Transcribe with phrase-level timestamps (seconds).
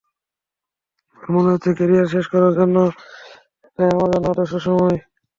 [1.21, 2.75] আমার মনে হচ্ছে, ক্যারিয়ার শেষ করার জন্য
[3.67, 4.97] এটাই আমার জন্য আদর্শ সময়।